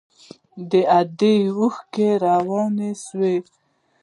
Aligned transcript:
د 0.69 0.71
ادې 0.99 1.35
اوښکې 1.57 2.09
روانې 2.25 2.91
سوې. 3.05 3.35